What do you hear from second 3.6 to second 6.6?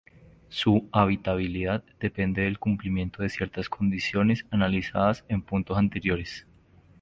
condiciones analizadas en puntos anteriores.